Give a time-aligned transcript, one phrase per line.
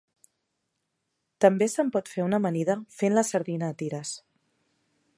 [1.45, 4.19] També se'n pot fer una amanida fent la sardina a tires.